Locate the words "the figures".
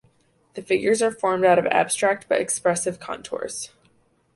0.55-1.03